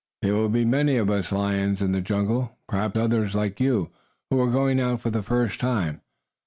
[0.23, 3.91] "There will be many of us lions in the jungle; perhaps others, like you,
[4.31, 6.01] who are going out for the first time.